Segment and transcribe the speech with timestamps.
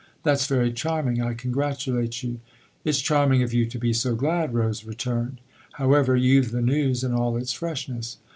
[0.23, 2.39] "That's very charming I congratu late you.""
[2.83, 5.41] It's charming of you to be so glad," Rose returned."
[5.73, 8.17] However, you've the news in all its freshness."